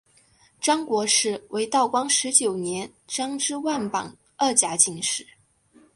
[0.59, 5.23] 张国士为道光十九年张之万榜二甲进士。